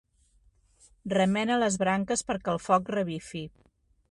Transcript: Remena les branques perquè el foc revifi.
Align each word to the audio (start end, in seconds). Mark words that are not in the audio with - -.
Remena 1.15 1.59
les 1.65 1.77
branques 1.83 2.27
perquè 2.31 2.53
el 2.57 2.63
foc 2.71 2.91
revifi. 2.97 3.49